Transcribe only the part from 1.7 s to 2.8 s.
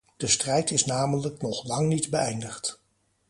niet beëindigd.